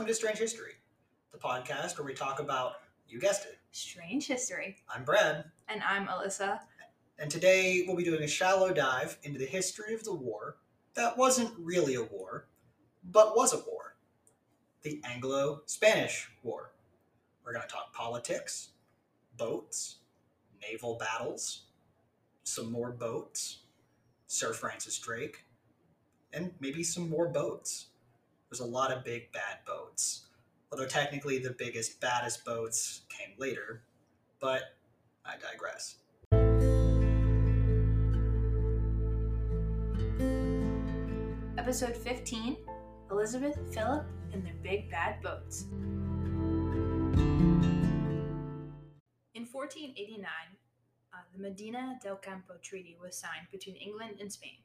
[0.00, 0.72] welcome to Strange History,
[1.30, 2.76] the podcast where we talk about,
[3.06, 4.78] you guessed it, Strange History.
[4.88, 6.58] I'm Brad, And I'm Alyssa.
[7.18, 10.56] and today we'll be doing a shallow dive into the history of the war
[10.94, 12.46] that wasn't really a war,
[13.12, 13.94] but was a war
[14.80, 16.70] the Anglo Spanish War.
[17.44, 18.70] We're going to talk politics,
[19.36, 19.96] boats,
[20.62, 21.64] naval battles,
[22.44, 23.58] some more boats,
[24.28, 25.44] Sir Francis Drake,
[26.32, 27.88] and maybe some more boats.
[28.50, 30.26] There's a lot of big bad boats.
[30.72, 33.82] Although technically the biggest, baddest boats came later,
[34.40, 34.62] but
[35.24, 35.98] I digress.
[41.56, 42.56] Episode 15
[43.12, 45.66] Elizabeth, Philip, and their big bad boats.
[49.32, 50.26] In 1489,
[51.12, 54.58] uh, the Medina del Campo Treaty was signed between England and Spain.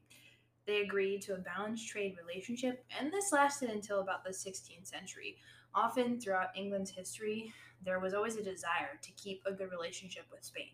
[0.65, 5.37] They agreed to a balanced trade relationship, and this lasted until about the 16th century.
[5.75, 10.43] Often throughout England's history, there was always a desire to keep a good relationship with
[10.43, 10.69] Spain.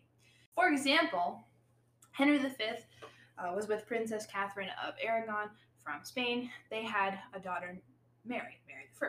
[0.54, 1.44] For example,
[2.12, 2.48] Henry V
[3.38, 5.50] uh, was with Princess Catherine of Aragon
[5.82, 6.50] from Spain.
[6.70, 7.78] They had a daughter,
[8.24, 9.06] Mary, Mary I.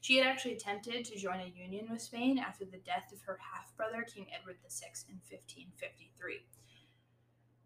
[0.00, 3.38] She had actually attempted to join a union with Spain after the death of her
[3.40, 6.40] half brother, King Edward VI, in 1553.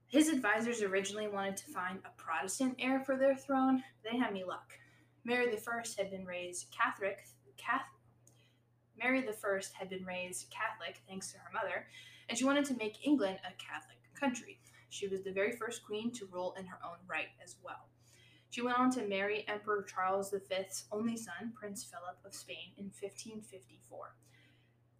[0.09, 4.45] His advisors originally wanted to find a Protestant heir for their throne, they have any
[4.45, 4.73] luck.
[5.25, 7.19] Mary I had been raised Catholic,
[7.57, 7.91] Catholic
[8.97, 11.87] Mary I had been raised Catholic thanks to her mother,
[12.29, 14.61] and she wanted to make England a Catholic country.
[14.91, 17.89] She was the very first queen to rule in her own right as well.
[18.51, 22.85] She went on to marry Emperor Charles V's only son, Prince Philip of Spain, in
[22.85, 24.15] 1554.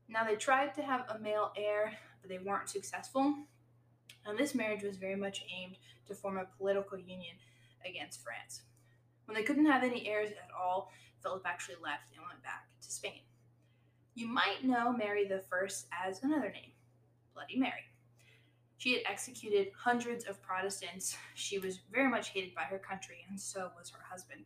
[0.09, 3.35] Now, they tried to have a male heir, but they weren't successful,
[4.27, 7.37] and this marriage was very much aimed to form a political union
[7.89, 8.63] against France.
[9.27, 10.91] When they couldn't have any heirs at all,
[11.23, 13.21] Philip actually left and went back to Spain.
[14.15, 16.73] You might know Mary I as another name,
[17.35, 17.85] Bloody Mary.
[18.79, 21.17] She had executed hundreds of Protestants.
[21.35, 24.45] She was very much hated by her country, and so was her husband.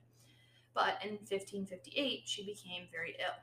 [0.74, 3.34] But in 1558, she became very ill,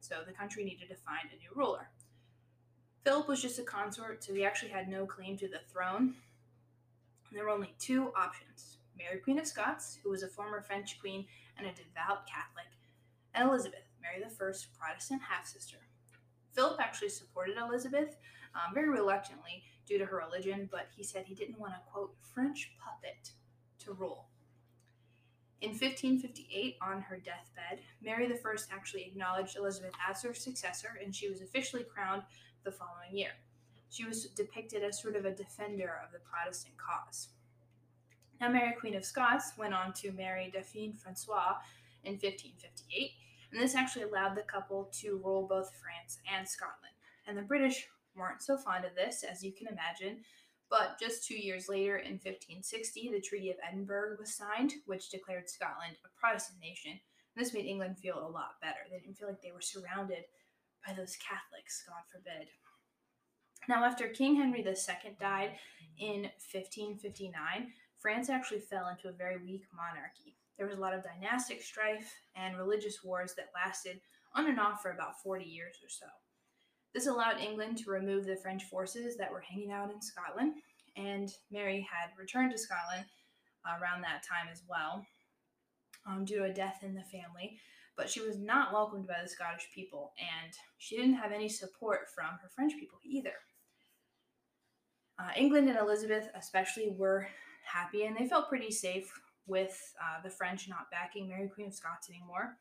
[0.00, 1.90] so the country needed to find a new ruler.
[3.06, 6.14] Philip was just a consort, so he actually had no claim to the throne.
[7.30, 11.24] There were only two options Mary, Queen of Scots, who was a former French queen
[11.56, 12.66] and a devout Catholic,
[13.32, 15.76] and Elizabeth, Mary I Protestant half sister.
[16.50, 18.16] Philip actually supported Elizabeth
[18.56, 22.16] um, very reluctantly due to her religion, but he said he didn't want a quote
[22.34, 23.30] French puppet
[23.84, 24.26] to rule.
[25.60, 31.30] In 1558, on her deathbed, Mary I actually acknowledged Elizabeth as her successor, and she
[31.30, 32.22] was officially crowned
[32.66, 33.30] the following year.
[33.88, 37.28] She was depicted as sort of a defender of the Protestant cause.
[38.40, 41.54] Now, Mary, Queen of Scots, went on to marry Dauphin Francois
[42.04, 43.12] in 1558,
[43.52, 46.92] and this actually allowed the couple to rule both France and Scotland.
[47.26, 50.18] And the British weren't so fond of this, as you can imagine.
[50.68, 55.48] But just two years later, in 1560, the Treaty of Edinburgh was signed, which declared
[55.48, 56.98] Scotland a Protestant nation.
[57.36, 58.80] This made England feel a lot better.
[58.90, 60.24] They didn't feel like they were surrounded
[60.86, 62.48] by those Catholics, God forbid.
[63.68, 65.52] Now, after King Henry II died
[65.98, 70.36] in 1559, France actually fell into a very weak monarchy.
[70.56, 74.00] There was a lot of dynastic strife and religious wars that lasted
[74.34, 76.06] on and off for about 40 years or so.
[76.94, 80.54] This allowed England to remove the French forces that were hanging out in Scotland,
[80.96, 83.04] and Mary had returned to Scotland
[83.66, 85.04] around that time as well
[86.06, 87.58] um, due to a death in the family.
[87.96, 92.08] But she was not welcomed by the Scottish people, and she didn't have any support
[92.14, 93.32] from her French people either.
[95.18, 97.26] Uh, England and Elizabeth, especially, were
[97.64, 99.10] happy and they felt pretty safe
[99.46, 102.56] with uh, the French not backing Mary Queen of Scots anymore,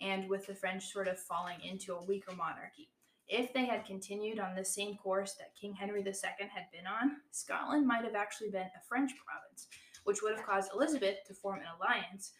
[0.00, 2.88] and with the French sort of falling into a weaker monarchy.
[3.28, 6.12] If they had continued on the same course that King Henry II
[6.54, 9.68] had been on, Scotland might have actually been a French province,
[10.04, 12.32] which would have caused Elizabeth to form an alliance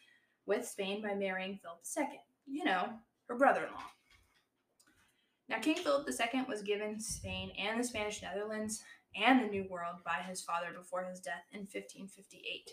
[0.47, 2.91] with Spain by marrying Philip II, you know,
[3.29, 3.83] her brother in law.
[5.49, 8.83] Now, King Philip II was given Spain and the Spanish Netherlands
[9.17, 12.71] and the New World by his father before his death in 1558.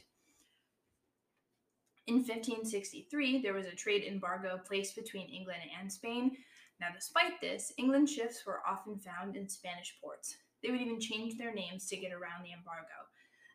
[2.07, 6.37] In 1563, there was a trade embargo placed between England and Spain,
[6.79, 10.35] now, despite this, England ships were often found in Spanish ports.
[10.61, 13.07] They would even change their names to get around the embargo.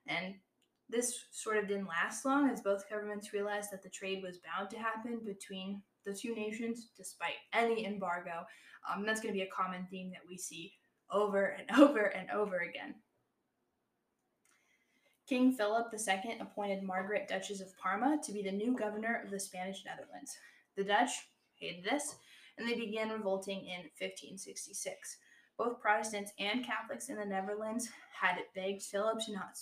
[0.06, 0.36] And
[0.90, 4.70] this sort of didn't last long as both governments realized that the trade was bound
[4.70, 8.44] to happen between the two nations despite any embargo.
[8.88, 10.72] Um, that's going to be a common theme that we see
[11.10, 12.94] over and over and over again.
[15.28, 19.38] King Philip II appointed Margaret, Duchess of Parma, to be the new governor of the
[19.38, 20.36] Spanish Netherlands.
[20.76, 21.10] The Dutch
[21.54, 22.16] hated this,
[22.58, 25.18] and they began revolting in 1566.
[25.56, 27.90] Both Protestants and Catholics in the Netherlands
[28.20, 29.56] had begged Philip to not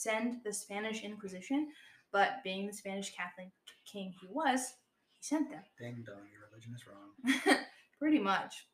[0.00, 1.68] send the Spanish Inquisition,
[2.12, 3.48] but being the Spanish Catholic
[3.90, 4.74] king he was,
[5.08, 5.62] he sent them.
[5.78, 7.58] Ding dong, your religion is wrong.
[7.98, 8.66] Pretty much.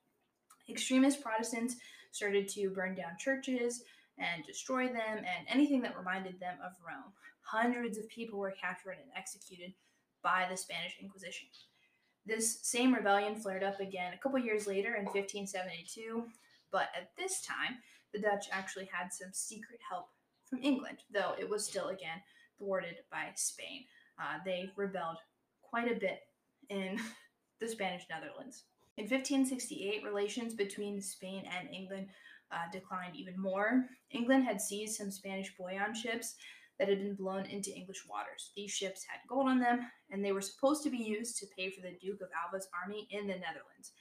[0.68, 1.76] Extremist Protestants
[2.12, 3.82] started to burn down churches
[4.18, 7.12] and destroy them and anything that reminded them of Rome.
[7.42, 9.72] Hundreds of people were captured and executed
[10.22, 11.48] by the Spanish Inquisition.
[12.24, 16.26] This same rebellion flared up again a couple years later in 1572,
[16.72, 17.78] but at this time,
[18.12, 20.08] the Dutch actually had some secret help
[20.48, 22.20] from England, though it was still again
[22.58, 23.84] thwarted by Spain.
[24.18, 25.18] Uh, they rebelled
[25.62, 26.20] quite a bit
[26.70, 26.98] in
[27.60, 28.64] the Spanish Netherlands.
[28.96, 32.08] In 1568, relations between Spain and England
[32.50, 33.84] uh, declined even more.
[34.10, 36.36] England had seized some Spanish bullion ships
[36.78, 38.52] that had been blown into English waters.
[38.54, 41.70] These ships had gold on them, and they were supposed to be used to pay
[41.70, 43.92] for the Duke of Alva's army in the Netherlands.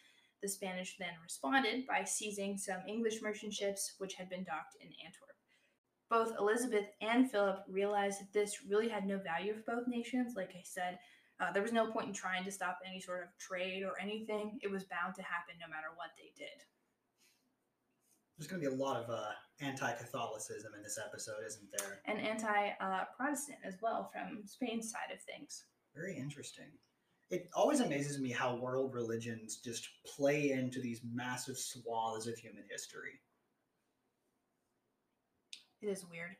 [0.42, 4.90] The Spanish then responded by seizing some English merchant ships which had been docked in
[5.04, 5.35] Antwerp.
[6.10, 10.34] Both Elizabeth and Philip realized that this really had no value for both nations.
[10.36, 11.00] Like I said,
[11.40, 14.60] uh, there was no point in trying to stop any sort of trade or anything.
[14.62, 16.64] It was bound to happen no matter what they did.
[18.38, 19.32] There's going to be a lot of uh,
[19.62, 22.02] anti-Catholicism in this episode, isn't there?
[22.06, 25.64] And anti-Protestant as well from Spain's side of things.
[25.96, 26.66] Very interesting.
[27.32, 32.66] It always amazes me how world religions just play into these massive swaths of human
[32.70, 33.22] history.
[35.86, 36.36] It is weird.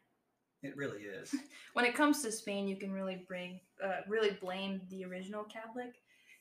[0.64, 1.34] It really is.
[1.74, 5.94] when it comes to Spain, you can really bring, uh, really blame the original Catholic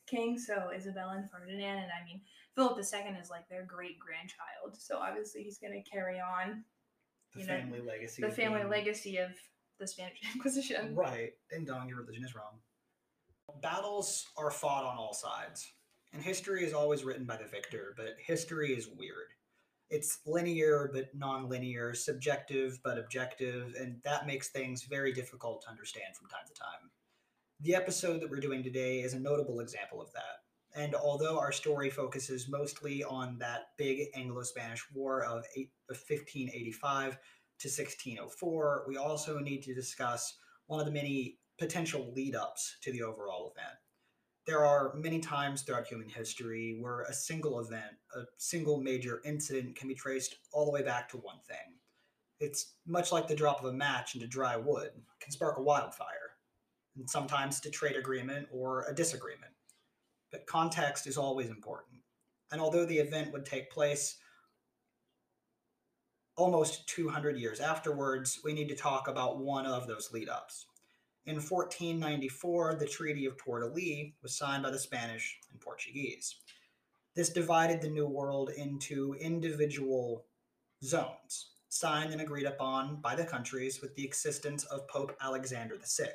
[0.06, 2.20] king, so Isabella and Ferdinand, and I mean
[2.54, 6.64] Philip II is like their great grandchild, so obviously he's going to carry on
[7.34, 8.22] The You know, family legacy.
[8.22, 9.30] the of family being- legacy of
[9.78, 10.94] the Spanish Inquisition.
[10.94, 11.32] Right.
[11.50, 12.60] Ding dong, your religion is wrong.
[13.60, 15.70] Battles are fought on all sides,
[16.12, 19.28] and history is always written by the victor, but history is weird.
[19.90, 26.16] It's linear but non-linear, subjective but objective, and that makes things very difficult to understand
[26.16, 26.90] from time to time.
[27.60, 30.44] The episode that we're doing today is a notable example of that.
[30.74, 35.96] And although our story focuses mostly on that big Anglo Spanish War of, eight, of
[35.96, 37.12] 1585
[37.60, 40.36] to 1604, we also need to discuss
[40.66, 43.76] one of the many potential lead ups to the overall event.
[44.46, 49.76] There are many times throughout human history where a single event, a single major incident,
[49.76, 51.78] can be traced all the way back to one thing.
[52.40, 56.36] It's much like the drop of a match into dry wood, can spark a wildfire,
[56.96, 59.52] and sometimes to trade agreement or a disagreement.
[60.30, 62.00] But context is always important.
[62.52, 64.18] And although the event would take place
[66.36, 70.66] almost 200 years afterwards, we need to talk about one of those lead ups.
[71.26, 76.36] In 1494, the Treaty of Tordesillas was signed by the Spanish and Portuguese.
[77.16, 80.26] This divided the New World into individual
[80.82, 86.10] zones, signed and agreed upon by the countries with the assistance of Pope Alexander VI.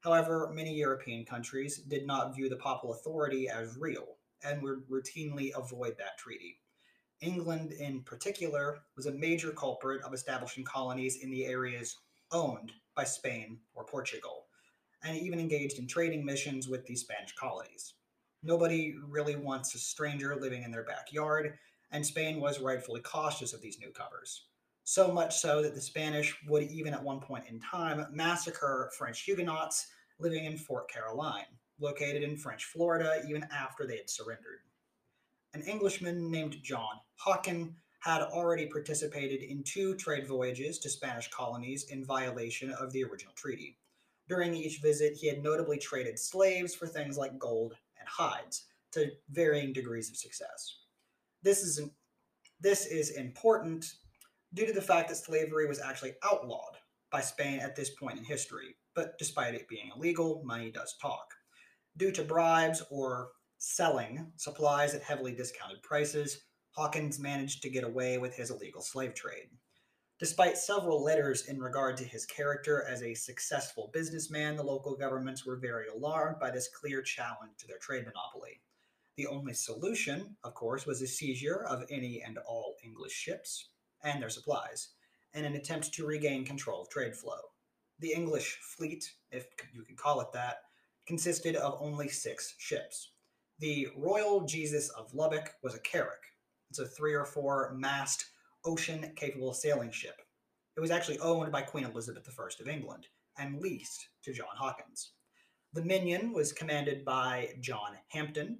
[0.00, 5.50] However, many European countries did not view the papal authority as real and would routinely
[5.54, 6.60] avoid that treaty.
[7.20, 11.98] England, in particular, was a major culprit of establishing colonies in the areas
[12.34, 14.44] owned by Spain or Portugal,
[15.02, 17.94] and even engaged in trading missions with these Spanish colonies.
[18.42, 21.54] Nobody really wants a stranger living in their backyard,
[21.92, 24.48] and Spain was rightfully cautious of these newcomers.
[24.82, 29.22] So much so that the Spanish would, even at one point in time, massacre French
[29.22, 29.86] Huguenots
[30.18, 31.46] living in Fort Caroline,
[31.80, 34.60] located in French Florida, even after they had surrendered.
[35.54, 37.72] An Englishman named John Hawkins
[38.04, 43.32] had already participated in two trade voyages to Spanish colonies in violation of the original
[43.34, 43.78] treaty.
[44.28, 49.10] During each visit, he had notably traded slaves for things like gold and hides to
[49.30, 50.80] varying degrees of success.
[51.42, 51.80] This is,
[52.60, 53.94] this is important
[54.52, 56.76] due to the fact that slavery was actually outlawed
[57.10, 61.32] by Spain at this point in history, but despite it being illegal, money does talk.
[61.96, 66.42] Due to bribes or selling supplies at heavily discounted prices,
[66.76, 69.48] Hawkins managed to get away with his illegal slave trade.
[70.18, 75.46] Despite several letters in regard to his character as a successful businessman, the local governments
[75.46, 78.60] were very alarmed by this clear challenge to their trade monopoly.
[79.16, 83.68] The only solution, of course, was a seizure of any and all English ships
[84.02, 84.88] and their supplies,
[85.32, 87.40] in an attempt to regain control of trade flow.
[88.00, 90.62] The English fleet, if you can call it that,
[91.06, 93.10] consisted of only six ships.
[93.60, 96.33] The Royal Jesus of Lübeck was a carrack.
[96.74, 98.24] It's a three or four mast,
[98.64, 100.20] ocean capable sailing ship.
[100.76, 103.06] It was actually owned by Queen Elizabeth I of England
[103.38, 105.12] and leased to John Hawkins.
[105.72, 108.58] The Minion was commanded by John Hampton.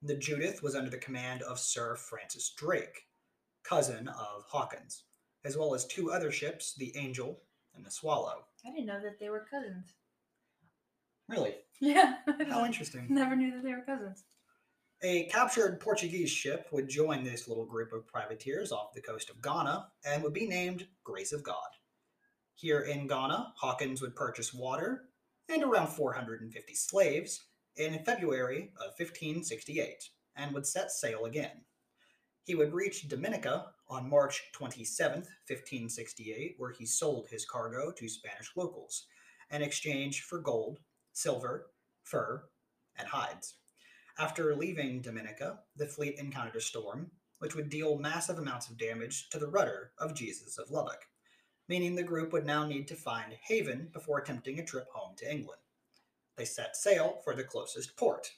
[0.00, 3.08] The Judith was under the command of Sir Francis Drake,
[3.64, 5.02] cousin of Hawkins,
[5.44, 7.40] as well as two other ships, the Angel
[7.74, 8.44] and the Swallow.
[8.64, 9.94] I didn't know that they were cousins.
[11.28, 11.56] Really?
[11.80, 12.16] Yeah.
[12.48, 13.06] How interesting.
[13.10, 14.22] Never knew that they were cousins.
[15.02, 19.40] A captured Portuguese ship would join this little group of privateers off the coast of
[19.40, 21.56] Ghana and would be named Grace of God.
[22.54, 25.08] Here in Ghana, Hawkins would purchase water
[25.48, 27.44] and around 450 slaves
[27.76, 31.64] in February of 1568 and would set sail again.
[32.44, 38.50] He would reach Dominica on March 27, 1568, where he sold his cargo to Spanish
[38.54, 39.06] locals
[39.50, 40.78] in exchange for gold,
[41.14, 41.70] silver,
[42.02, 42.44] fur,
[42.96, 43.54] and hides.
[44.18, 49.28] After leaving Dominica, the fleet encountered a storm, which would deal massive amounts of damage
[49.30, 51.08] to the rudder of Jesus of Lübeck,
[51.68, 55.30] meaning the group would now need to find haven before attempting a trip home to
[55.30, 55.60] England.
[56.36, 58.30] They set sail for the closest port,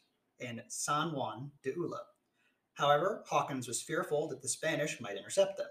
[0.43, 2.03] in San Juan de Ula.
[2.75, 5.69] However, Hawkins was fearful that the Spanish might intercept them.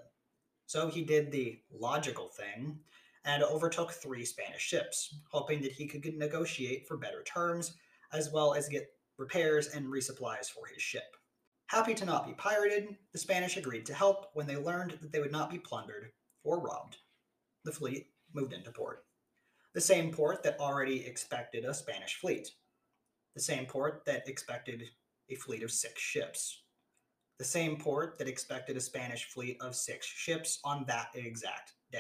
[0.66, 2.80] So he did the logical thing
[3.26, 7.74] and overtook three Spanish ships, hoping that he could negotiate for better terms,
[8.14, 11.16] as well as get repairs and resupplies for his ship.
[11.68, 15.20] Happy to not be pirated, the Spanish agreed to help when they learned that they
[15.20, 16.12] would not be plundered
[16.44, 16.98] or robbed.
[17.64, 19.06] The fleet moved into port.
[19.74, 22.50] The same port that already expected a Spanish fleet.
[23.36, 24.84] The same port that expected
[25.30, 26.64] a fleet of six ships.
[27.38, 32.00] The same port that expected a Spanish fleet of six ships on that exact day.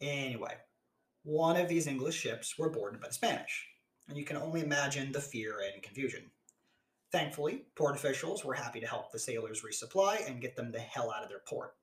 [0.00, 0.54] Anyway,
[1.24, 3.66] one of these English ships were boarded by the Spanish,
[4.08, 6.30] and you can only imagine the fear and confusion.
[7.12, 11.12] Thankfully, port officials were happy to help the sailors resupply and get them the hell
[11.12, 11.76] out of their port,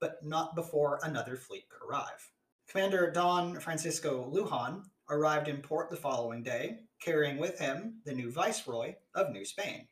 [0.00, 2.30] but not before another fleet could arrive.
[2.68, 8.30] Commander Don Francisco Lujan arrived in port the following day, carrying with him the new
[8.30, 9.88] viceroy of New Spain,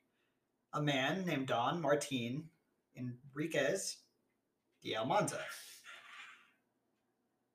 [0.73, 2.45] a man named Don Martin
[2.97, 3.99] Enriquez
[4.83, 5.41] de Almanza.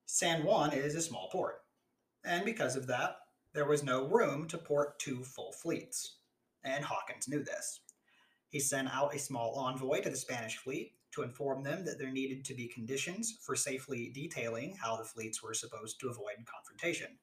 [0.05, 1.63] San Juan is a small port,
[2.24, 3.17] and because of that,
[3.55, 6.17] there was no room to port two full fleets,
[6.65, 7.79] and Hawkins knew this.
[8.50, 12.12] He sent out a small envoy to the Spanish fleet to inform them that there
[12.12, 17.17] needed to be conditions for safely detailing how the fleets were supposed to avoid confrontation.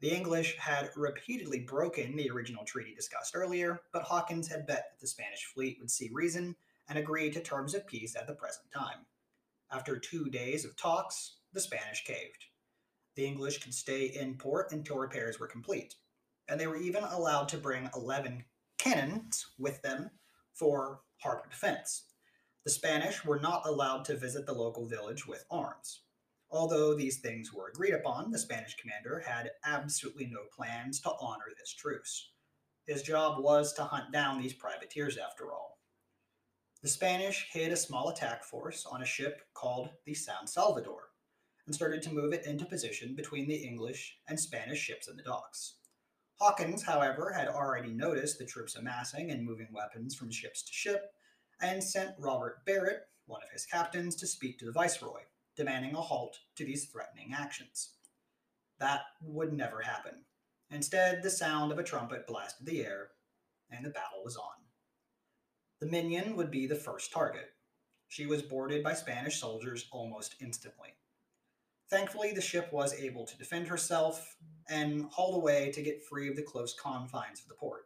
[0.00, 5.00] The English had repeatedly broken the original treaty discussed earlier, but Hawkins had bet that
[5.00, 6.56] the Spanish fleet would see reason
[6.88, 9.06] and agree to terms of peace at the present time.
[9.70, 12.46] After two days of talks, the Spanish caved.
[13.16, 15.94] The English could stay in port until repairs were complete,
[16.48, 18.44] and they were even allowed to bring 11
[18.78, 20.10] cannons with them
[20.52, 22.04] for harbor defense.
[22.64, 26.02] The Spanish were not allowed to visit the local village with arms.
[26.50, 31.46] Although these things were agreed upon, the Spanish commander had absolutely no plans to honor
[31.58, 32.32] this truce.
[32.86, 35.78] His job was to hunt down these privateers, after all.
[36.82, 41.08] The Spanish hid a small attack force on a ship called the San Salvador
[41.66, 45.22] and started to move it into position between the English and Spanish ships in the
[45.22, 45.74] docks.
[46.38, 51.12] Hawkins, however, had already noticed the troops amassing and moving weapons from ships to ship,
[51.60, 55.22] and sent Robert Barrett, one of his captains, to speak to the viceroy,
[55.56, 57.94] demanding a halt to these threatening actions.
[58.78, 60.24] That would never happen.
[60.70, 63.08] Instead, the sound of a trumpet blasted the air,
[63.70, 64.56] and the battle was on.
[65.80, 67.50] The Minion would be the first target.
[68.08, 70.94] She was boarded by Spanish soldiers almost instantly.
[71.88, 74.36] Thankfully, the ship was able to defend herself
[74.68, 77.82] and hauled away to get free of the close confines of the port.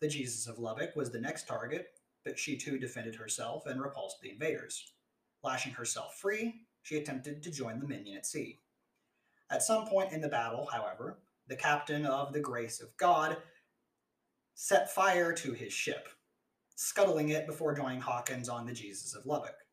[0.00, 1.88] The Jesus of Lübeck was the next target,
[2.24, 4.92] but she too defended herself and repulsed the invaders.
[5.42, 8.60] Lashing herself free, she attempted to join the Minion at sea.
[9.50, 13.38] At some point in the battle, however, the captain of the Grace of God
[14.54, 16.08] set fire to his ship,
[16.76, 19.67] scuttling it before joining Hawkins on the Jesus of Lübeck.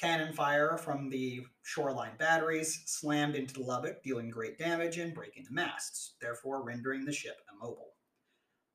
[0.00, 5.44] Cannon fire from the shoreline batteries slammed into the Lübeck, dealing great damage and breaking
[5.44, 7.92] the masts, therefore rendering the ship immobile.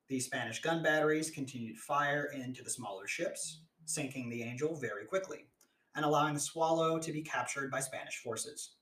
[0.08, 5.48] The Spanish gun batteries continued fire into the smaller ships, sinking the Angel very quickly,
[5.96, 8.76] and allowing the Swallow to be captured by Spanish forces.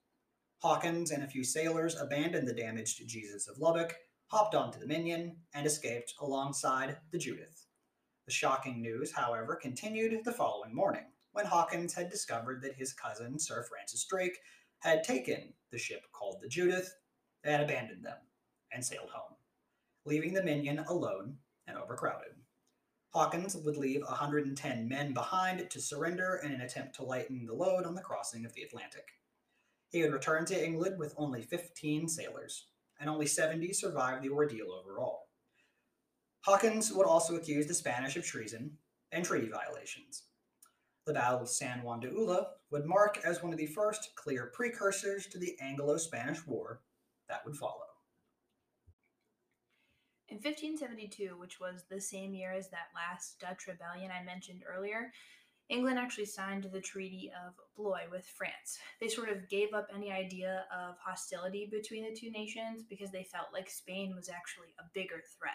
[0.59, 3.93] Hawkins and a few sailors abandoned the damaged Jesus of Lübeck,
[4.27, 7.65] hopped onto the Minion, and escaped alongside the Judith.
[8.27, 13.39] The shocking news, however, continued the following morning when Hawkins had discovered that his cousin,
[13.41, 14.39] Sir Francis Drake,
[14.79, 16.95] had taken the ship called the Judith
[17.43, 18.19] and abandoned them
[18.73, 19.37] and sailed home,
[20.05, 21.37] leaving the Minion alone
[21.67, 22.37] and overcrowded.
[23.11, 27.85] Hawkins would leave 110 men behind to surrender in an attempt to lighten the load
[27.85, 29.09] on the crossing of the Atlantic.
[29.91, 32.67] He would return to England with only 15 sailors,
[33.01, 35.27] and only 70 survived the ordeal overall.
[36.43, 38.79] Hawkins would also accuse the Spanish of treason
[39.11, 40.25] and treaty violations.
[41.07, 44.51] The Battle of San Juan de Ulloa would mark as one of the first clear
[44.55, 46.81] precursors to the Anglo Spanish War
[47.29, 47.85] that would follow.
[50.29, 55.13] In 1572, which was the same year as that last Dutch rebellion I mentioned earlier,
[55.69, 58.79] England actually signed the Treaty of Blois with France.
[59.01, 63.25] They sort of gave up any idea of hostility between the two nations because they
[63.25, 65.53] felt like Spain was actually a bigger threat.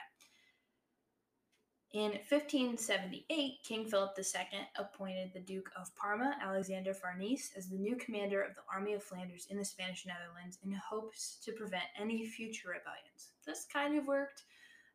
[1.92, 7.96] In 1578, King Philip II appointed the Duke of Parma, Alexander Farnese, as the new
[7.96, 12.28] commander of the Army of Flanders in the Spanish Netherlands in hopes to prevent any
[12.28, 13.32] future rebellions.
[13.44, 14.44] This kind of worked.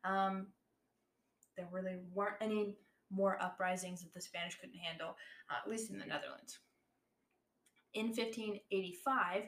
[0.05, 0.47] Um,
[1.57, 2.77] there really weren't any
[3.11, 5.17] more uprisings that the Spanish couldn't handle,
[5.49, 6.59] uh, at least in the Netherlands.
[7.93, 9.43] In 1585,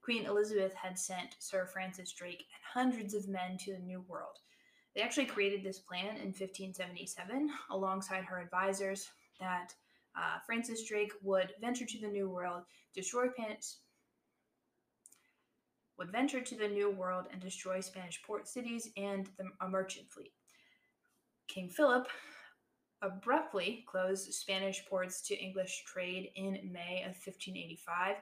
[0.00, 4.38] Queen Elizabeth had sent Sir Francis Drake and hundreds of men to the New World.
[4.96, 9.74] They actually created this plan in 1577 alongside her advisors that
[10.16, 12.62] uh, Francis Drake would venture to the New World,
[12.94, 13.58] destroy Pan-
[15.98, 20.10] would venture to the New World and destroy Spanish port cities and the, a merchant
[20.10, 20.32] fleet.
[21.46, 22.08] King Philip
[23.02, 28.16] abruptly closed Spanish ports to English trade in May of 1585.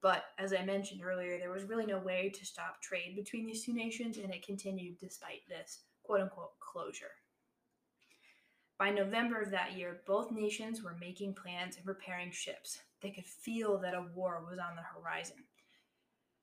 [0.00, 3.62] But as I mentioned earlier, there was really no way to stop trade between these
[3.62, 7.10] two nations, and it continued despite this quote unquote closure.
[8.78, 12.80] By November of that year, both nations were making plans and preparing ships.
[13.00, 15.44] They could feel that a war was on the horizon.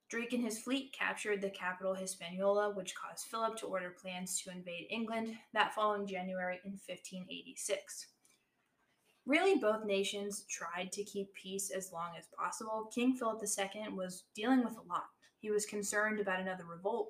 [0.09, 4.51] Drake and his fleet captured the capital Hispaniola, which caused Philip to order plans to
[4.51, 8.07] invade England that following January in 1586.
[9.25, 12.89] Really, both nations tried to keep peace as long as possible.
[12.93, 15.05] King Philip II was dealing with a lot.
[15.39, 17.09] He was concerned about another revolt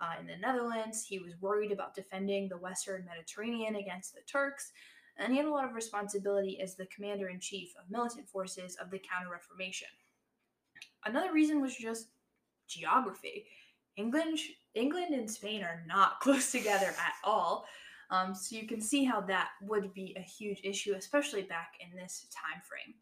[0.00, 1.04] uh, in the Netherlands.
[1.04, 4.72] He was worried about defending the Western Mediterranean against the Turks,
[5.16, 8.76] and he had a lot of responsibility as the commander in chief of militant forces
[8.76, 9.88] of the Counter Reformation.
[11.04, 12.08] Another reason was just
[12.68, 13.46] geography.
[13.96, 14.38] England,
[14.74, 17.66] England and Spain are not close together at all.
[18.10, 21.94] Um, so you can see how that would be a huge issue, especially back in
[21.96, 22.94] this time frame.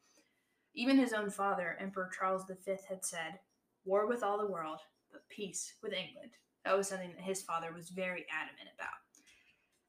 [0.74, 3.38] Even his own father, Emperor Charles V, had said,
[3.84, 4.80] "War with all the world,
[5.12, 6.32] but peace with England."
[6.66, 8.90] That was something that his father was very adamant about.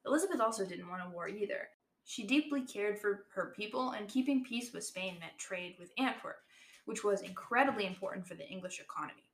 [0.05, 1.69] Elizabeth also didn't want a war either.
[2.05, 6.37] She deeply cared for her people, and keeping peace with Spain meant trade with Antwerp,
[6.85, 9.27] which was incredibly important for the English economy.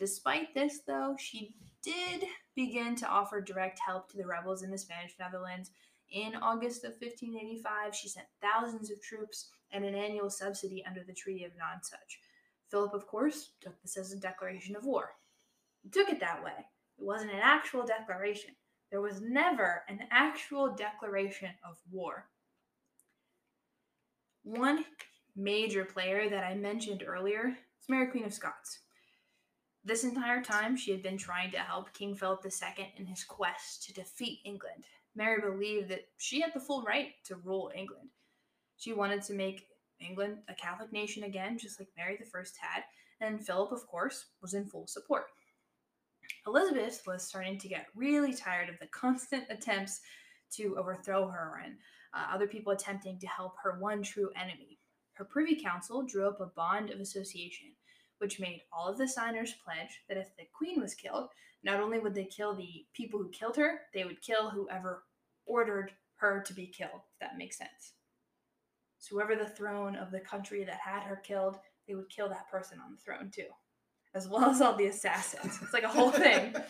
[0.00, 2.24] Despite this, though, she did
[2.56, 5.70] begin to offer direct help to the rebels in the Spanish Netherlands.
[6.10, 11.14] In August of 1585, she sent thousands of troops and an annual subsidy under the
[11.14, 12.18] Treaty of Nonsuch.
[12.68, 15.10] Philip, of course, took this as a declaration of war.
[15.82, 16.66] He took it that way,
[17.00, 18.50] it wasn't an actual declaration.
[18.90, 22.26] There was never an actual declaration of war.
[24.42, 24.84] One
[25.36, 28.80] major player that I mentioned earlier is Mary Queen of Scots.
[29.84, 33.84] This entire time, she had been trying to help King Philip II in his quest
[33.84, 34.84] to defeat England.
[35.14, 38.10] Mary believed that she had the full right to rule England.
[38.76, 39.68] She wanted to make
[40.00, 42.84] England a Catholic nation again, just like Mary I had,
[43.20, 45.26] and Philip, of course, was in full support.
[46.46, 50.00] Elizabeth was starting to get really tired of the constant attempts
[50.52, 51.76] to overthrow her and
[52.14, 54.78] uh, other people attempting to help her one true enemy.
[55.14, 57.68] Her Privy Council drew up a bond of association,
[58.18, 61.28] which made all of the signers pledge that if the Queen was killed,
[61.62, 65.04] not only would they kill the people who killed her, they would kill whoever
[65.46, 67.94] ordered her to be killed, if that makes sense.
[68.98, 72.50] So, whoever the throne of the country that had her killed, they would kill that
[72.50, 73.46] person on the throne too
[74.14, 75.58] as well as all the assassins.
[75.62, 76.54] It's like a whole thing.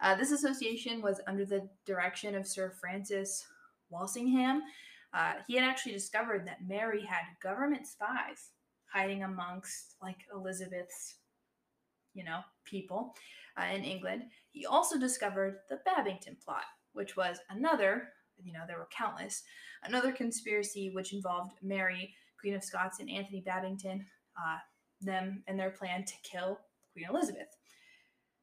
[0.00, 3.44] Uh, this association was under the direction of Sir Francis
[3.90, 4.62] Walsingham.
[5.12, 8.50] Uh, he had actually discovered that Mary had government spies
[8.92, 11.16] hiding amongst like Elizabeth's,
[12.14, 13.14] you know, people
[13.58, 14.22] uh, in England.
[14.52, 18.08] He also discovered the Babington plot, which was another,
[18.42, 19.42] you know, there were countless,
[19.84, 24.06] another conspiracy which involved Mary, Queen of Scots, and Anthony Babington.
[24.36, 24.58] Uh,
[25.00, 26.60] them and their plan to kill
[26.92, 27.56] Queen Elizabeth.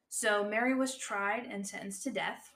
[0.09, 2.51] So Mary was tried and sentenced to death.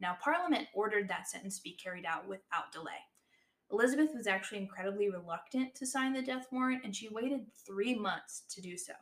[0.00, 2.92] Now, Parliament ordered that sentence be carried out without delay.
[3.72, 8.42] Elizabeth was actually incredibly reluctant to sign the death warrant, and she waited three months
[8.50, 8.92] to do so.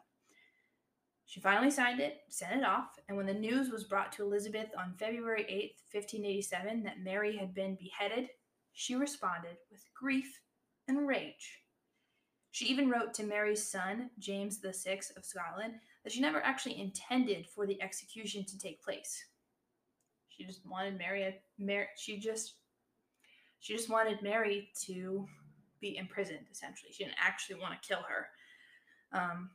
[1.25, 4.69] She finally signed it, sent it off, and when the news was brought to Elizabeth
[4.79, 8.29] on February 8th, 1587, that Mary had been beheaded,
[8.73, 10.41] she responded with grief
[10.87, 11.61] and rage.
[12.51, 17.47] She even wrote to Mary's son, James VI of Scotland, that she never actually intended
[17.47, 19.25] for the execution to take place.
[20.29, 21.35] She just wanted Mary.
[21.59, 21.87] Mary.
[21.97, 22.55] She just
[23.61, 25.27] she just wanted Mary to
[25.81, 26.47] be imprisoned.
[26.51, 28.29] Essentially, she didn't actually want to kill her.
[29.13, 29.51] Um,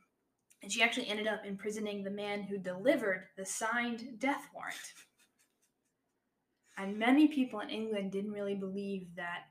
[0.62, 4.76] and she actually ended up imprisoning the man who delivered the signed death warrant.
[6.76, 9.44] And many people in England didn't really believe that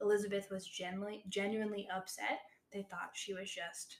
[0.00, 2.40] Elizabeth was genuinely genuinely upset.
[2.72, 3.98] They thought she was just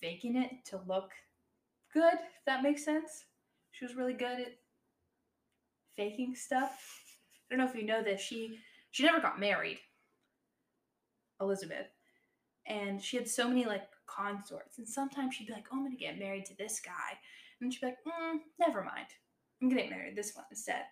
[0.00, 1.10] faking it to look
[1.92, 3.24] good, if that makes sense.
[3.72, 4.54] She was really good at
[5.96, 7.02] faking stuff.
[7.50, 8.20] I don't know if you know this.
[8.20, 8.58] She
[8.90, 9.78] she never got married.
[11.40, 11.86] Elizabeth.
[12.66, 14.78] And she had so many like consorts.
[14.78, 17.18] And sometimes she'd be like, Oh, I'm gonna get married to this guy.
[17.60, 19.06] And she'd be like, mm, never mind.
[19.60, 20.84] I'm gonna get married this one instead.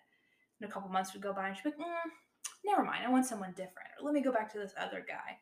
[0.59, 2.11] And a couple months would go by and she'd be like, mm,
[2.65, 3.89] never mind, I want someone different.
[3.99, 5.39] Or let me go back to this other guy.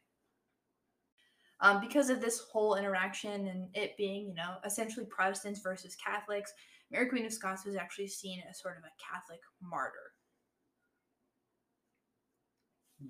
[1.59, 6.53] Um, because of this whole interaction and it being, you know, essentially Protestants versus Catholics,
[6.91, 10.13] Mary Queen of Scots was actually seen as sort of a Catholic martyr.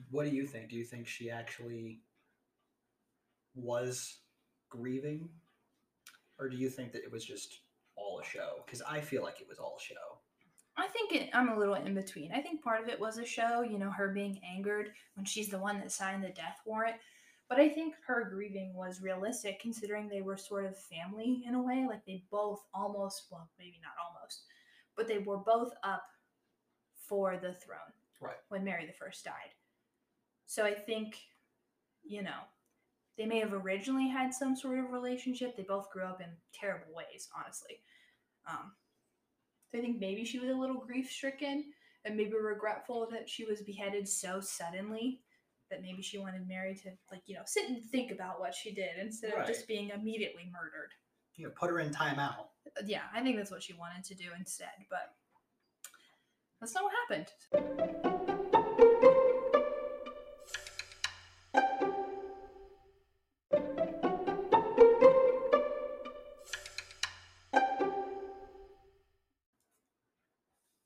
[0.09, 0.69] What do you think?
[0.69, 1.99] Do you think she actually
[3.55, 4.19] was
[4.69, 5.29] grieving?
[6.39, 7.59] Or do you think that it was just
[7.95, 8.63] all a show?
[8.65, 10.19] Because I feel like it was all a show.
[10.77, 12.31] I think it, I'm a little in between.
[12.31, 15.49] I think part of it was a show, you know, her being angered when she's
[15.49, 16.97] the one that signed the death warrant.
[17.49, 21.61] But I think her grieving was realistic considering they were sort of family in a
[21.61, 21.85] way.
[21.87, 24.43] Like they both almost, well, maybe not almost,
[24.97, 26.03] but they were both up
[26.95, 28.35] for the throne Right.
[28.49, 29.53] when Mary the First died.
[30.45, 31.17] So I think,
[32.03, 32.39] you know,
[33.17, 35.55] they may have originally had some sort of relationship.
[35.55, 37.79] They both grew up in terrible ways, honestly.
[38.47, 38.73] Um,
[39.69, 41.65] so I think maybe she was a little grief stricken
[42.05, 45.21] and maybe regretful that she was beheaded so suddenly
[45.69, 48.73] that maybe she wanted Mary to like you know sit and think about what she
[48.73, 50.91] did instead of just being immediately murdered.
[51.35, 52.47] You know, put her in timeout.
[52.65, 55.13] Uh, Yeah, I think that's what she wanted to do instead, but
[56.59, 57.27] that's not what happened.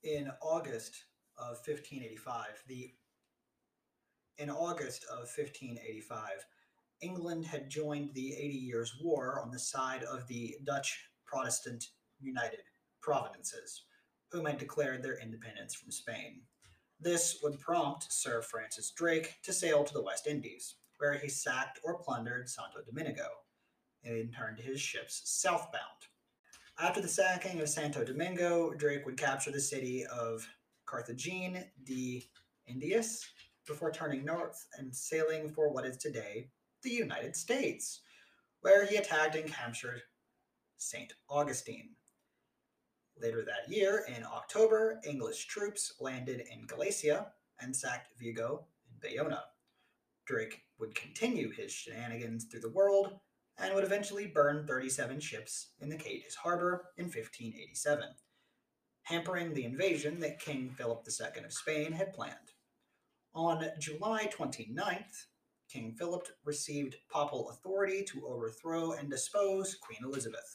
[0.02, 1.04] in August
[1.38, 2.92] of 1585, the
[4.38, 6.44] in August of 1585,
[7.00, 11.84] England had joined the Eighty Years' War on the side of the Dutch Protestant
[12.20, 12.60] United
[13.00, 13.82] Provinces,
[14.30, 16.42] whom had declared their independence from Spain.
[17.00, 21.80] This would prompt Sir Francis Drake to sail to the West Indies, where he sacked
[21.82, 23.28] or plundered Santo Domingo,
[24.04, 25.82] and turned his ships southbound.
[26.78, 30.46] After the sacking of Santo Domingo, Drake would capture the city of
[30.86, 32.28] Cartagena de
[32.66, 33.26] Indias
[33.66, 36.48] before turning north and sailing for what is today
[36.82, 38.00] the United States,
[38.60, 40.02] where he attacked and captured
[40.78, 41.12] St.
[41.28, 41.90] Augustine.
[43.20, 47.28] Later that year, in October, English troops landed in Galicia
[47.60, 49.40] and sacked Vigo and Bayona.
[50.26, 53.20] Drake would continue his shenanigans through the world
[53.58, 58.08] and would eventually burn 37 ships in the Cadiz harbor in 1587,
[59.02, 62.52] hampering the invasion that King Philip II of Spain had planned.
[63.34, 65.24] On July 29th,
[65.66, 70.54] King Philip received papal authority to overthrow and depose Queen Elizabeth,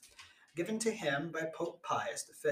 [0.55, 2.51] given to him by Pope Pius V.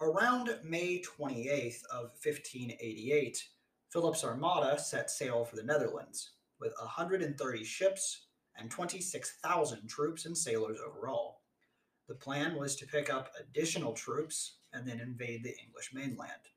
[0.00, 3.44] Around May 28th of 1588,
[3.90, 10.78] Philip's armada set sail for the Netherlands, with 130 ships and 26,000 troops and sailors
[10.78, 11.40] overall.
[12.06, 16.51] The plan was to pick up additional troops and then invade the English mainland.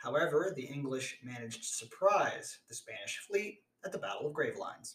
[0.00, 4.94] However, the English managed to surprise the Spanish fleet at the Battle of Gravelines.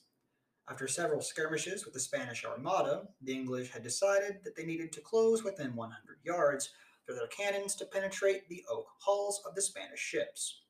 [0.68, 5.02] After several skirmishes with the Spanish armada, the English had decided that they needed to
[5.02, 6.72] close within 100 yards
[7.06, 10.64] for their cannons to penetrate the oak hulls of the Spanish ships.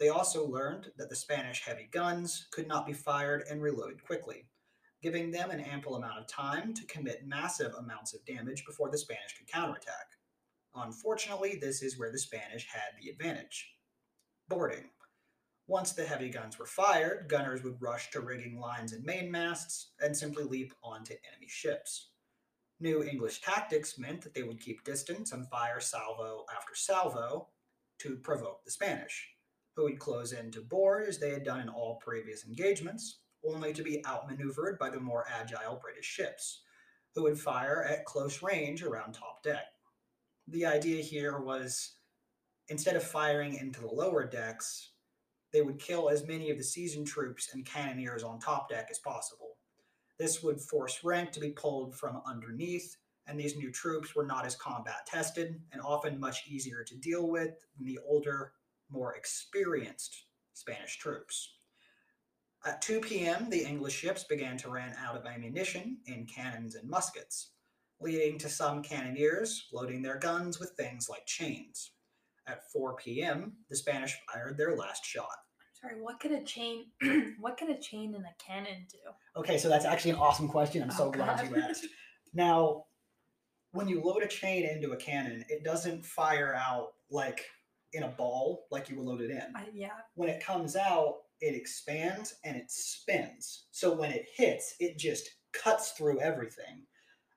[0.00, 4.46] They also learned that the Spanish heavy guns could not be fired and reloaded quickly,
[5.02, 8.96] giving them an ample amount of time to commit massive amounts of damage before the
[8.96, 10.06] Spanish could counterattack.
[10.74, 13.73] Unfortunately, this is where the Spanish had the advantage
[14.48, 14.84] boarding.
[15.66, 20.14] Once the heavy guns were fired, gunners would rush to rigging lines and mainmasts and
[20.14, 22.10] simply leap onto enemy ships.
[22.80, 27.48] New English tactics meant that they would keep distance and fire salvo after salvo
[27.98, 29.30] to provoke the Spanish,
[29.74, 33.72] who would close in to board as they had done in all previous engagements, only
[33.72, 36.62] to be outmaneuvered by the more agile British ships,
[37.14, 39.64] who would fire at close range around top deck.
[40.48, 41.96] The idea here was
[42.68, 44.90] instead of firing into the lower decks,
[45.52, 48.98] they would kill as many of the seasoned troops and cannoneers on top deck as
[48.98, 49.56] possible.
[50.18, 52.96] This would force rank to be pulled from underneath
[53.26, 57.28] and these new troops were not as combat tested and often much easier to deal
[57.28, 58.52] with than the older,
[58.90, 61.54] more experienced Spanish troops.
[62.66, 66.88] At 2 p.m., the English ships began to run out of ammunition in cannons and
[66.88, 67.50] muskets,
[68.00, 71.92] leading to some cannoneers loading their guns with things like chains.
[72.46, 75.28] At 4 p.m., the Spanish fired their last shot.
[75.80, 76.86] Sorry, what could a chain
[77.40, 78.98] what could a chain and a cannon do?
[79.40, 80.82] Okay, so that's actually an awesome question.
[80.82, 81.50] I'm so Oh, glad God.
[81.50, 81.86] you asked.
[82.32, 82.84] Now,
[83.72, 87.44] when you load a chain into a cannon, it doesn't fire out like
[87.92, 89.52] in a ball like you would load it in.
[89.72, 89.90] Yeah.
[90.14, 93.66] When it comes out, it expands and it spins.
[93.70, 96.86] So when it hits, it just cuts through everything.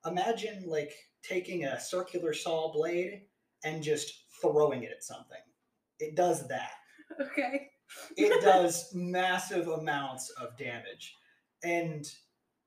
[0.05, 0.93] Imagine like
[1.23, 3.23] taking a circular saw blade
[3.63, 5.37] and just throwing it at something.
[5.99, 6.71] It does that
[7.21, 7.69] Okay.
[8.17, 11.15] it does massive amounts of damage.
[11.63, 12.05] And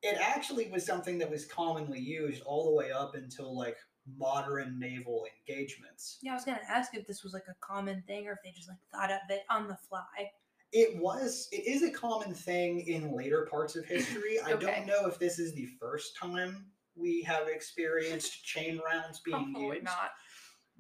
[0.03, 3.77] it actually was something that was commonly used all the way up until like
[4.19, 6.19] modern naval engagements.
[6.23, 8.51] Yeah, I was gonna ask if this was like a common thing or if they
[8.51, 10.31] just like thought of it on the fly.
[10.73, 14.39] It was it is a common thing in later parts of history.
[14.43, 14.53] okay.
[14.55, 16.65] I don't know if this is the first time
[16.97, 19.85] we have experienced chain rounds being Hopefully used.
[19.85, 20.11] not.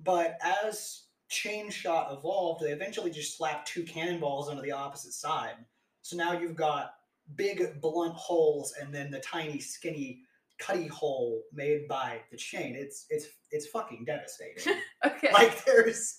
[0.03, 5.55] But as chain shot evolved, they eventually just slapped two cannonballs onto the opposite side.
[6.03, 6.95] So now you've got
[7.37, 10.23] big blunt holes and then the tiny skinny
[10.59, 12.75] cutty hole made by the chain.
[12.77, 14.75] It's it's it's fucking devastating.
[15.03, 15.33] Okay.
[15.33, 16.19] like there's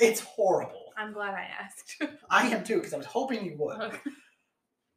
[0.00, 0.92] it's horrible.
[0.96, 2.02] I'm glad I asked.
[2.30, 3.80] I am too, because I was hoping you would.
[3.80, 3.98] Okay.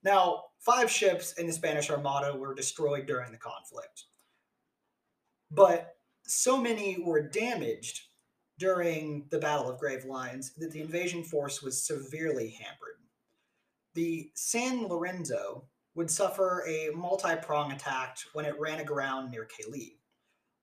[0.04, 4.06] Now, five ships in the Spanish Armada were destroyed during the conflict.
[5.52, 5.97] But
[6.28, 8.02] so many were damaged
[8.60, 12.98] during the Battle of Gravelines that the invasion force was severely hampered.
[13.94, 19.98] The San Lorenzo would suffer a multi prong attack when it ran aground near Calais.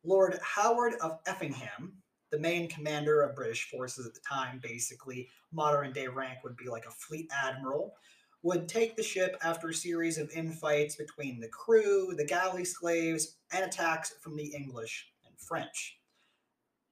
[0.04, 1.94] Lord Howard of Effingham,
[2.30, 6.68] the main commander of British forces at the time, basically modern day rank would be
[6.68, 7.94] like a fleet admiral,
[8.42, 13.38] would take the ship after a series of infights between the crew, the galley slaves,
[13.52, 15.98] and attacks from the English French.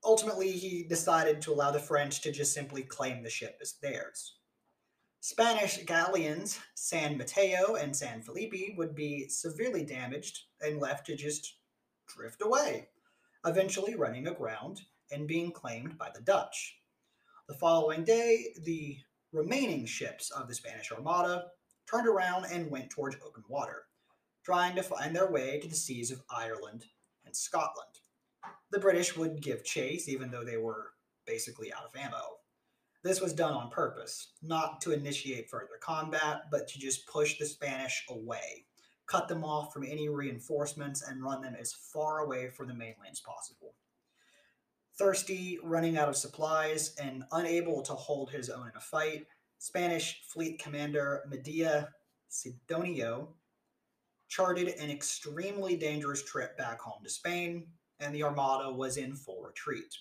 [0.05, 4.37] Ultimately, he decided to allow the French to just simply claim the ship as theirs.
[5.21, 11.59] Spanish galleons San Mateo and San Felipe would be severely damaged and left to just
[12.09, 12.89] drift away,
[13.47, 14.81] eventually running aground
[15.13, 16.79] and being claimed by the Dutch.
[17.47, 18.99] The following day, the
[19.31, 21.47] remaining ships of the Spanish Armada
[21.89, 23.85] turned around and went towards open water,
[24.45, 26.87] trying to find their way to the seas of Ireland
[27.25, 27.92] and Scotland.
[28.73, 30.95] The British would give chase, even though they were
[31.27, 32.39] basically out of ammo.
[33.03, 37.45] This was done on purpose, not to initiate further combat, but to just push the
[37.45, 38.65] Spanish away,
[39.07, 43.11] cut them off from any reinforcements, and run them as far away from the mainland
[43.11, 43.75] as possible.
[44.97, 49.27] Thirsty, running out of supplies, and unable to hold his own in a fight,
[49.59, 51.91] Spanish fleet commander Medina
[52.29, 53.27] Sidonia
[54.29, 57.67] charted an extremely dangerous trip back home to Spain,
[58.03, 59.95] and the Armada was in full retreat.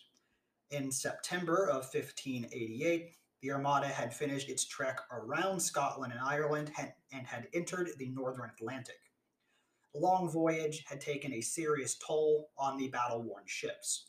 [0.72, 6.72] In September of 1588, the Armada had finished its trek around Scotland and Ireland
[7.12, 9.00] and had entered the northern Atlantic.
[9.94, 14.08] The long voyage had taken a serious toll on the battle worn ships.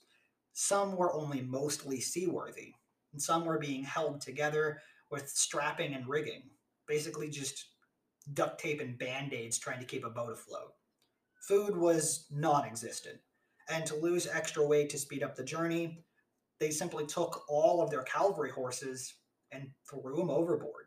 [0.52, 2.74] Some were only mostly seaworthy,
[3.12, 6.42] and some were being held together with strapping and rigging,
[6.86, 7.66] basically just
[8.34, 10.74] duct tape and band aids trying to keep a boat afloat.
[11.40, 13.18] Food was non existent,
[13.72, 16.04] and to lose extra weight to speed up the journey,
[16.60, 19.14] they simply took all of their cavalry horses
[19.50, 20.84] and threw them overboard.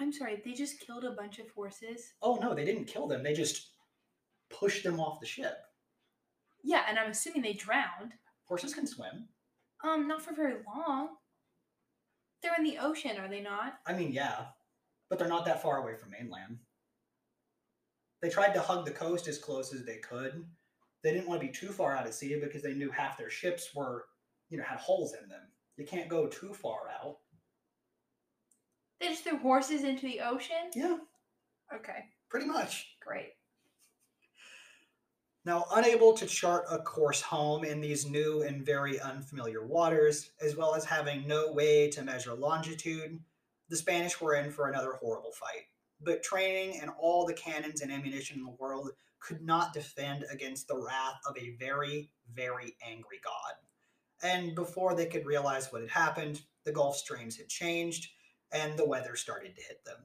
[0.00, 2.12] I'm sorry, they just killed a bunch of horses.
[2.22, 3.72] Oh no, they didn't kill them, they just
[4.50, 5.58] pushed them off the ship.
[6.62, 8.14] Yeah, and I'm assuming they drowned.
[8.44, 9.28] Horses can swim.
[9.84, 11.08] Um, not for very long.
[12.42, 13.74] They're in the ocean, are they not?
[13.86, 14.46] I mean, yeah,
[15.10, 16.58] but they're not that far away from mainland.
[18.22, 20.44] They tried to hug the coast as close as they could.
[21.02, 23.30] They didn't want to be too far out at sea because they knew half their
[23.30, 24.06] ships were,
[24.50, 25.42] you know, had holes in them.
[25.76, 27.18] You can't go too far out.
[29.00, 30.70] They just threw horses into the ocean?
[30.74, 30.96] Yeah,
[31.72, 32.96] Okay, pretty much.
[33.00, 33.34] great.
[35.44, 40.56] Now, unable to chart a course home in these new and very unfamiliar waters, as
[40.56, 43.18] well as having no way to measure longitude,
[43.68, 45.66] the Spanish were in for another horrible fight.
[46.00, 50.68] But training and all the cannons and ammunition in the world could not defend against
[50.68, 53.54] the wrath of a very, very angry god.
[54.22, 58.10] And before they could realize what had happened, the Gulf streams had changed
[58.52, 59.98] and the weather started to hit them.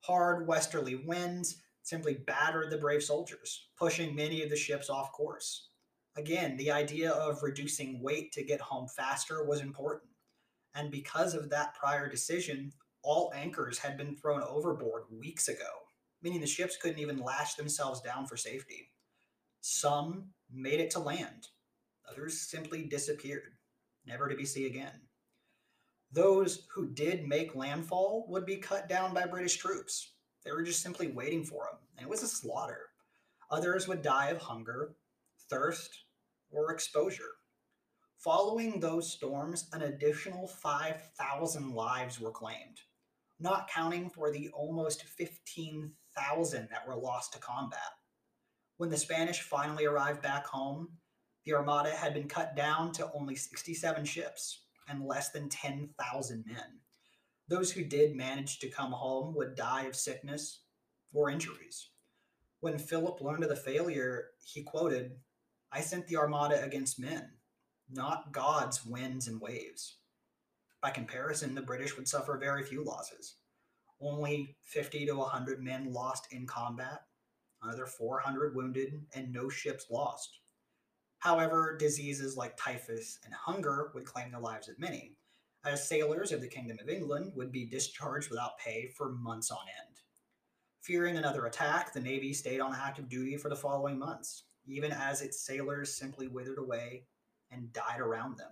[0.00, 5.68] Hard westerly winds simply battered the brave soldiers, pushing many of the ships off course.
[6.16, 10.10] Again, the idea of reducing weight to get home faster was important.
[10.74, 12.72] And because of that prior decision,
[13.02, 15.81] all anchors had been thrown overboard weeks ago,
[16.22, 18.90] meaning the ships couldn't even lash themselves down for safety.
[19.60, 21.48] Some made it to land,
[22.10, 23.54] others simply disappeared,
[24.06, 25.00] never to be seen again.
[26.10, 30.12] Those who did make landfall would be cut down by British troops.
[30.44, 32.90] They were just simply waiting for them, and it was a slaughter.
[33.50, 34.94] Others would die of hunger,
[35.48, 36.04] thirst,
[36.50, 37.32] or exposure.
[38.18, 42.80] Following those storms, an additional 5,000 lives were claimed,
[43.40, 47.80] not counting for the almost 15,000 that were lost to combat.
[48.76, 50.88] When the Spanish finally arrived back home,
[51.44, 56.80] the Armada had been cut down to only 67 ships and less than 10,000 men.
[57.48, 60.62] Those who did manage to come home would die of sickness
[61.12, 61.90] or injuries.
[62.60, 65.12] When Philip learned of the failure, he quoted,
[65.72, 67.30] I sent the Armada against men,
[67.90, 69.96] not gods, winds, and waves.
[70.80, 73.36] By comparison, the British would suffer very few losses.
[74.02, 77.02] Only 50 to 100 men lost in combat,
[77.62, 80.40] another 400 wounded, and no ships lost.
[81.18, 85.14] However, diseases like typhus and hunger would claim the lives of many,
[85.64, 89.60] as sailors of the Kingdom of England would be discharged without pay for months on
[89.86, 90.00] end.
[90.80, 95.22] Fearing another attack, the Navy stayed on active duty for the following months, even as
[95.22, 97.04] its sailors simply withered away
[97.52, 98.50] and died around them.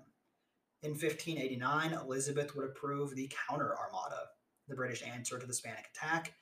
[0.83, 4.29] In 1589, Elizabeth would approve the Counter Armada,
[4.71, 6.35] the British answer to the Spanish attack,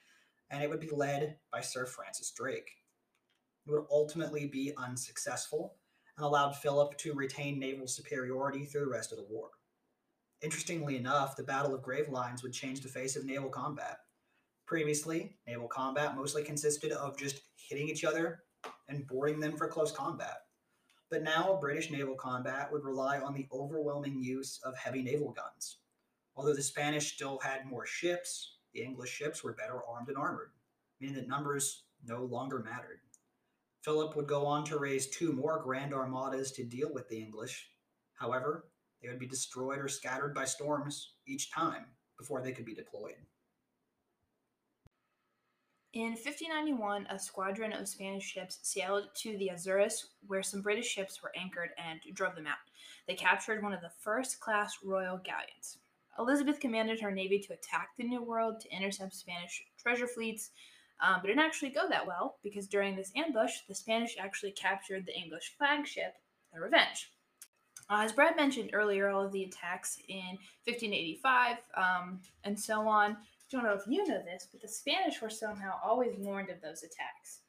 [0.51, 2.71] and it would be led by Sir Francis Drake.
[3.67, 5.77] It would ultimately be unsuccessful,
[6.17, 9.51] and allowed Philip to retain naval superiority through the rest of the war.
[10.43, 13.99] Interestingly enough, the Battle of Gravelines would change the face of naval combat.
[14.67, 18.45] Previously, naval combat mostly consisted of just hitting each other
[18.89, 20.43] and boarding them for close combat.
[21.11, 25.79] But now, British naval combat would rely on the overwhelming use of heavy naval guns.
[26.39, 30.53] Although the Spanish still had more ships, the English ships were better armed and armored,
[31.01, 33.01] meaning that numbers no longer mattered.
[33.83, 37.69] Philip would go on to raise two more grand armadas to deal with the English.
[38.15, 38.69] However,
[39.03, 43.17] they would be destroyed or scattered by storms each time before they could be deployed.
[45.93, 51.21] In 1591, a squadron of Spanish ships sailed to the Azores, where some British ships
[51.21, 52.59] were anchored and drove them out.
[53.09, 55.79] They captured one of the first class royal galleons.
[56.19, 60.51] Elizabeth commanded her navy to attack the New World to intercept Spanish treasure fleets
[61.01, 64.51] um, but it didn't actually go that well because during this ambush, the Spanish actually
[64.53, 66.15] captured the English flagship,
[66.53, 67.13] the Revenge.
[67.89, 73.13] Uh, as Brad mentioned earlier, all of the attacks in 1585 um, and so on.
[73.13, 73.17] I
[73.51, 76.83] don't know if you know this, but the Spanish were somehow always warned of those
[76.83, 77.41] attacks.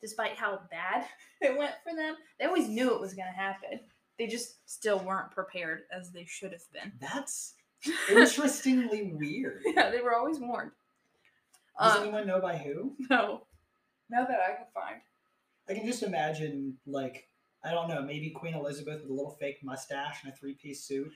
[0.00, 1.06] Despite how bad
[1.40, 3.80] it went for them, they always knew it was going to happen.
[4.18, 6.92] They just still weren't prepared as they should have been.
[7.00, 7.54] That's
[8.10, 9.62] interestingly weird.
[9.64, 10.70] Yeah, they were always warned.
[11.80, 12.94] Does Um, anyone know by who?
[13.10, 13.42] no,
[14.10, 15.00] not that I can find.
[15.68, 17.28] I can just imagine, like,
[17.64, 20.82] I don't know, maybe Queen Elizabeth with a little fake mustache and a three piece
[20.84, 21.12] suit.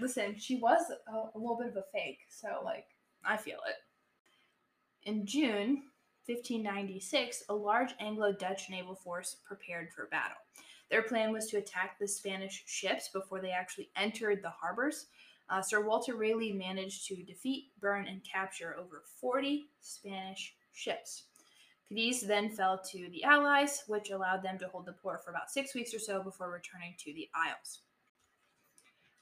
[0.00, 2.86] Listen, she was a, a little bit of a fake, so like
[3.24, 5.08] I feel it.
[5.08, 5.82] In June
[6.26, 10.36] 1596, a large Anglo-Dutch naval force prepared for battle.
[10.90, 15.06] Their plan was to attack the Spanish ships before they actually entered the harbors.
[15.50, 21.24] Uh, Sir Walter Raleigh managed to defeat, burn, and capture over 40 Spanish ships.
[21.90, 25.50] Cadiz then fell to the Allies, which allowed them to hold the port for about
[25.50, 27.80] six weeks or so before returning to the Isles.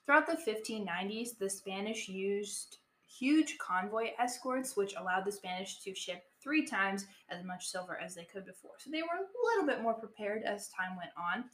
[0.05, 6.25] Throughout the 1590s, the Spanish used huge convoy escorts, which allowed the Spanish to ship
[6.43, 8.73] three times as much silver as they could before.
[8.79, 11.45] So they were a little bit more prepared as time went on.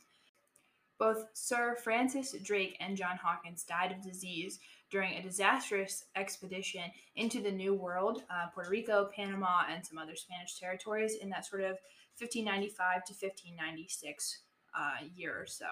[0.99, 6.85] Both Sir Francis Drake and John Hawkins died of disease during a disastrous expedition
[7.17, 11.47] into the New World, uh, Puerto Rico, Panama, and some other Spanish territories in that
[11.47, 11.79] sort of
[12.19, 14.39] 1595 to 1596
[14.79, 15.67] uh, year or so.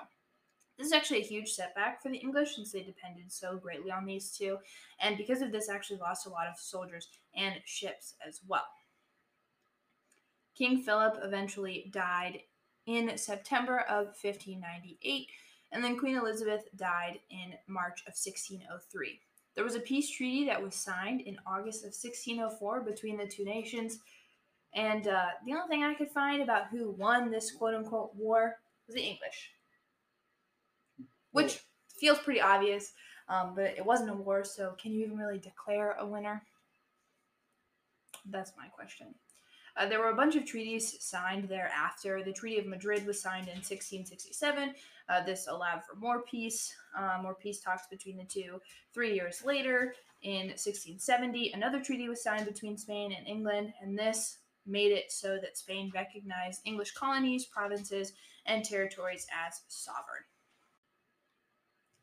[0.79, 4.07] This is actually a huge setback for the English since they depended so greatly on
[4.07, 4.57] these two,
[4.99, 8.65] and because of this, actually lost a lot of soldiers and ships as well.
[10.57, 12.41] King Philip eventually died
[12.91, 15.29] in September of 1598,
[15.71, 19.21] and then Queen Elizabeth died in March of 1603.
[19.55, 23.45] There was a peace treaty that was signed in August of 1604 between the two
[23.45, 24.01] nations,
[24.75, 28.57] and uh, the only thing I could find about who won this quote unquote war
[28.87, 29.53] was the English,
[31.31, 31.61] which
[32.01, 32.93] feels pretty obvious,
[33.29, 36.43] um, but it wasn't a war, so can you even really declare a winner?
[38.29, 39.15] That's my question.
[39.77, 42.23] Uh, there were a bunch of treaties signed thereafter.
[42.23, 44.75] The Treaty of Madrid was signed in 1667.
[45.09, 48.61] Uh, this allowed for more peace, uh, more peace talks between the two.
[48.93, 54.39] Three years later, in 1670, another treaty was signed between Spain and England, and this
[54.67, 58.13] made it so that Spain recognized English colonies, provinces,
[58.47, 60.25] and territories as sovereign.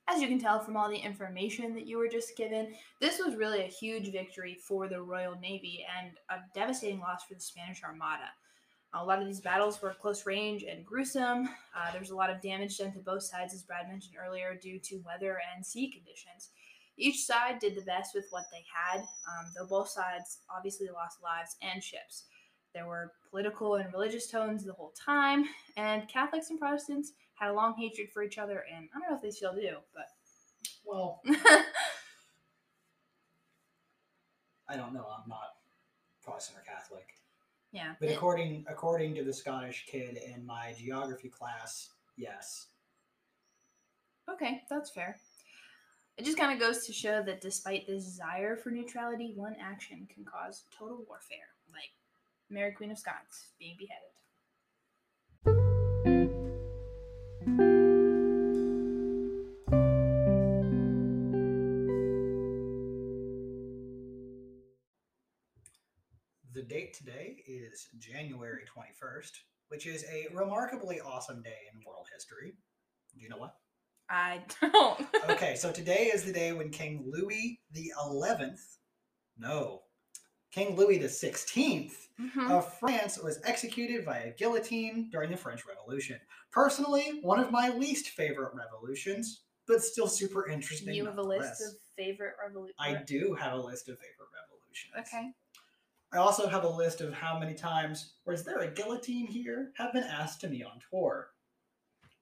[0.09, 3.35] As you can tell from all the information that you were just given, this was
[3.35, 7.83] really a huge victory for the Royal Navy and a devastating loss for the Spanish
[7.83, 8.29] Armada.
[8.93, 11.49] A lot of these battles were close range and gruesome.
[11.75, 14.55] Uh, there was a lot of damage done to both sides, as Brad mentioned earlier,
[14.55, 16.51] due to weather and sea conditions.
[16.95, 21.21] Each side did the best with what they had, um, though both sides obviously lost
[21.21, 22.23] lives and ships.
[22.73, 25.45] There were political and religious tones the whole time,
[25.75, 29.15] and Catholics and Protestants had a long hatred for each other, and I don't know
[29.15, 30.05] if they still do, but.
[30.85, 31.21] Well,
[34.69, 35.05] I don't know.
[35.17, 35.55] I'm not
[36.23, 37.07] Protestant or Catholic.
[37.71, 37.93] yeah.
[37.99, 42.67] But it- according according to the Scottish kid in my geography class, yes.
[44.29, 45.17] Okay, that's fair.
[46.17, 50.07] It just kind of goes to show that despite the desire for neutrality, one action
[50.13, 51.91] can cause total warfare, like
[52.49, 54.09] Mary Queen of Scots being beheaded.
[67.57, 69.31] Is January 21st,
[69.69, 72.53] which is a remarkably awesome day in world history.
[73.15, 73.55] Do you know what?
[74.09, 75.05] I don't.
[75.29, 78.77] Okay, so today is the day when King Louis the 11th,
[79.37, 79.81] no,
[80.51, 82.49] King Louis the 16th Mhm.
[82.49, 86.19] of France was executed via guillotine during the French Revolution.
[86.51, 90.93] Personally, one of my least favorite revolutions, but still super interesting.
[90.95, 92.75] you have a list of favorite revolutions.
[92.79, 94.93] I do have a list of favorite revolutions.
[95.13, 95.33] Okay.
[96.13, 99.73] I also have a list of how many times, or is there a guillotine here,
[99.75, 101.31] have been asked to me on tour.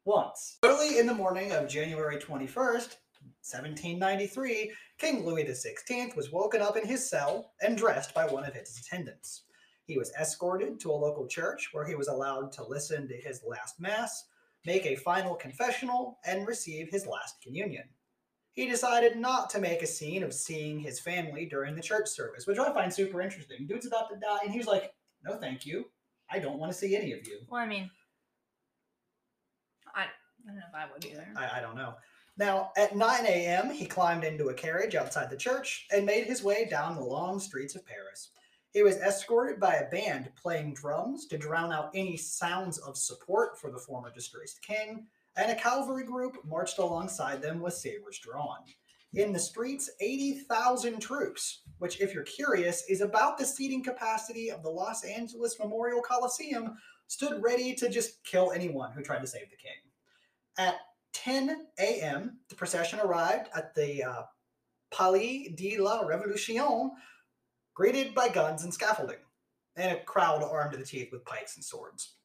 [0.06, 0.58] Once.
[0.64, 2.96] Early in the morning of January 21st,
[3.42, 8.56] 1793, King Louis XVI was woken up in his cell and dressed by one of
[8.56, 9.44] his attendants.
[9.86, 13.44] He was escorted to a local church where he was allowed to listen to his
[13.46, 14.26] last mass,
[14.66, 17.88] make a final confessional, and receive his last communion
[18.56, 22.48] he decided not to make a scene of seeing his family during the church service,
[22.48, 23.68] which I find super interesting.
[23.68, 24.94] Dude's about to die, and he's like,
[25.24, 25.92] "No, thank you.
[26.32, 27.92] I don't want to see any of you." Well, I mean,
[29.94, 31.28] I, I don't know if I would either.
[31.36, 31.96] I, I don't know.
[32.38, 36.44] Now, at 9 a.m., he climbed into a carriage outside the church and made his
[36.44, 38.32] way down the long streets of Paris.
[38.72, 43.58] He was escorted by a band playing drums to drown out any sounds of support
[43.58, 45.08] for the former disgraced king,
[45.38, 48.60] and a cavalry group marched alongside them with sabers drawn.
[49.14, 54.62] In the streets, 80,000 troops, which, if you're curious, is about the seating capacity of
[54.62, 56.76] the Los Angeles Memorial Coliseum,
[57.08, 59.72] stood ready to just kill anyone who tried to save the king.
[60.58, 60.76] At
[61.14, 64.24] 10 a.m., the procession arrived at the uh,
[64.92, 66.90] Palais de la Révolution,
[67.74, 69.18] greeted by guns and scaffolding,
[69.78, 72.16] and a crowd armed to the teeth with pikes and swords.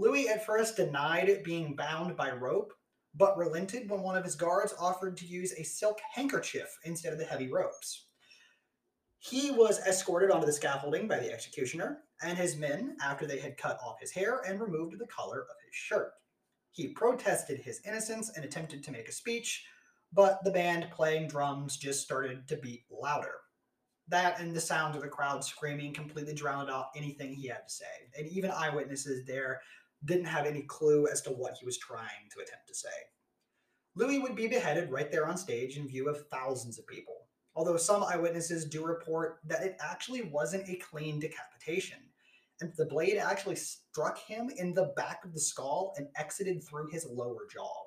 [0.00, 2.72] Louis at first denied being bound by rope,
[3.14, 7.18] but relented when one of his guards offered to use a silk handkerchief instead of
[7.18, 8.06] the heavy ropes.
[9.18, 13.58] He was escorted onto the scaffolding by the executioner and his men after they had
[13.58, 16.12] cut off his hair and removed the collar of his shirt.
[16.70, 19.66] He protested his innocence and attempted to make a speech,
[20.14, 23.34] but the band playing drums just started to beat louder.
[24.08, 27.72] That and the sound of the crowd screaming completely drowned out anything he had to
[27.72, 27.84] say.
[28.18, 29.60] And even eyewitnesses there
[30.04, 32.88] didn't have any clue as to what he was trying to attempt to say.
[33.96, 37.76] Louis would be beheaded right there on stage in view of thousands of people, although
[37.76, 41.98] some eyewitnesses do report that it actually wasn't a clean decapitation,
[42.60, 46.88] and the blade actually struck him in the back of the skull and exited through
[46.90, 47.84] his lower jaw.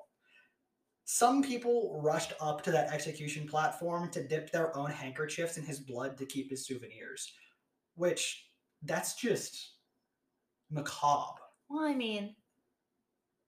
[1.06, 5.78] Some people rushed up to that execution platform to dip their own handkerchiefs in his
[5.78, 7.32] blood to keep as souvenirs,
[7.94, 8.46] which
[8.82, 9.72] that's just
[10.70, 11.43] macabre.
[11.68, 12.34] Well, I mean,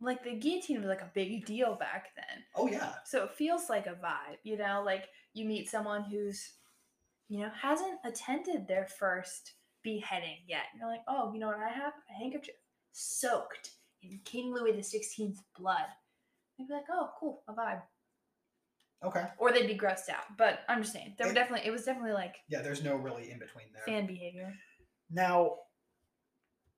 [0.01, 2.45] like the guillotine was like a big deal back then.
[2.55, 5.05] Oh yeah, So it feels like a vibe, you know, like
[5.35, 6.53] you meet someone who's,
[7.29, 10.63] you know, hasn't attended their first beheading yet.
[10.73, 11.93] And you're like, oh, you know what I have?
[12.11, 12.55] A handkerchief
[12.93, 13.71] soaked
[14.03, 15.87] in King Louis the XVI blood.
[16.59, 17.83] They'd be like, oh, cool, a vibe.
[19.05, 19.27] okay.
[19.39, 20.25] Or they'd be grossed out.
[20.39, 23.31] But I'm just saying, there were definitely, it was definitely like Yeah, there's no really
[23.31, 23.83] in between there.
[23.87, 24.53] fan behavior.
[25.11, 25.57] Now,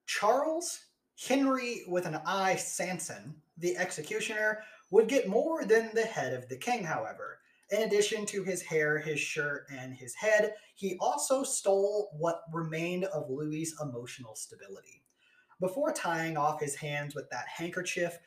[0.07, 0.78] Charles
[1.27, 6.57] Henry with an I Sanson, the executioner, would get more than the head of the
[6.57, 7.41] king, however,
[7.71, 13.05] In addition to his hair, his shirt, and his head, he also stole what remained
[13.07, 15.03] of Louis's emotional stability.
[15.61, 18.19] Before tying off his hands with that handkerchief,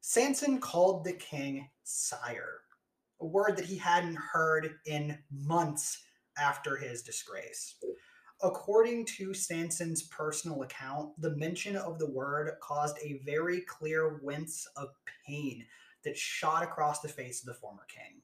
[0.00, 2.62] Sanson called the king sire,
[3.20, 6.02] a word that he hadn't heard in months
[6.36, 7.76] after his disgrace.
[8.42, 14.66] According to Sanson's personal account, the mention of the word caused a very clear wince
[14.76, 14.88] of
[15.26, 15.64] pain
[16.04, 18.20] that shot across the face of the former king.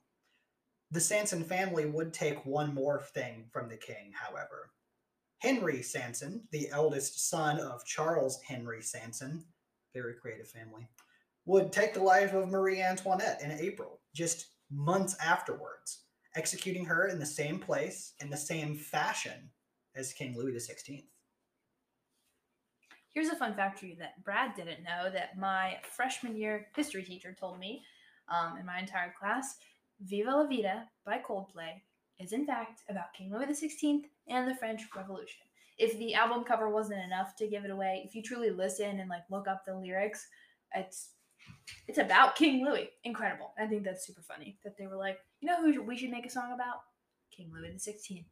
[0.90, 4.72] The Sanson family would take one more thing from the king, however.
[5.38, 9.44] Henry Sanson, the eldest son of Charles Henry Sanson,
[9.94, 10.88] very creative family,
[11.46, 16.02] would take the life of Marie Antoinette in April, just months afterwards,
[16.36, 19.50] executing her in the same place, in the same fashion
[19.94, 21.04] as King Louis XVI.
[23.12, 27.02] Here's a fun fact for you that Brad didn't know that my freshman year history
[27.02, 27.82] teacher told me
[28.28, 29.56] um, in my entire class.
[30.02, 31.82] Viva la Vida by Coldplay
[32.20, 35.42] is in fact about King Louis XVI and the French Revolution.
[35.78, 39.08] If the album cover wasn't enough to give it away, if you truly listen and
[39.08, 40.26] like look up the lyrics,
[40.74, 41.10] it's
[41.88, 42.90] it's about King Louis.
[43.04, 43.52] Incredible.
[43.58, 46.26] I think that's super funny that they were like, you know who we should make
[46.26, 46.82] a song about?
[47.34, 48.24] King Louis XVI.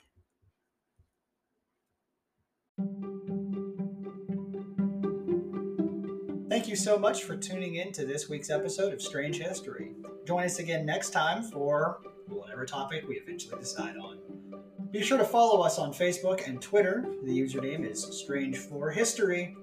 [6.58, 9.92] Thank you so much for tuning in to this week's episode of Strange History.
[10.26, 14.18] Join us again next time for whatever topic we eventually decide on.
[14.90, 17.06] Be sure to follow us on Facebook and Twitter.
[17.22, 19.54] The username is Strange4History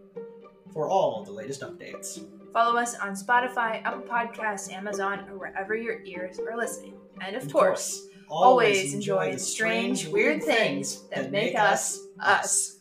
[0.71, 2.25] for all the latest updates.
[2.53, 6.93] Follow us on Spotify, Apple Podcasts, Amazon, or wherever your ears are listening.
[7.19, 12.79] And of, Of course, always enjoy the strange, weird things that make us us.